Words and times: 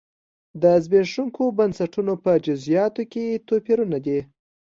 د 0.61 0.63
زبېښونکو 0.83 1.43
بنسټونو 1.57 2.13
په 2.23 2.31
جزییاتو 2.45 3.03
کې 3.11 3.41
توپیرونه 3.47 3.97
دي. 4.05 4.19